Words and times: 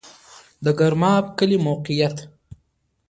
د 0.63 0.65
ګرماب 0.79 1.25
کلی 1.37 1.57
موقعیت 1.67 2.17